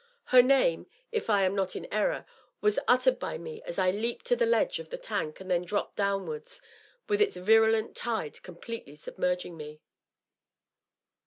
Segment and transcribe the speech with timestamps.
[0.23, 2.25] Her name, if I am not in error,
[2.59, 5.63] was uttered by me as I leaped on the ledge of the tank and then
[5.63, 6.49] dropped downward,
[7.07, 9.79] with its virulent tide completely submerging me.